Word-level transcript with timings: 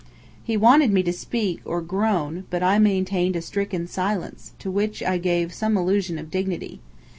He 0.43 0.57
wanted 0.57 0.91
me 0.91 1.03
to 1.03 1.13
speak, 1.13 1.59
or 1.63 1.79
groan; 1.79 2.45
but 2.49 2.63
I 2.63 2.79
maintained 2.79 3.35
a 3.35 3.41
stricken 3.43 3.85
silence, 3.87 4.53
to 4.57 4.71
which 4.71 5.03
I 5.03 5.19
gave 5.19 5.53
some 5.53 5.77
illusion 5.77 6.17
of 6.17 6.31
dignity. 6.31 6.79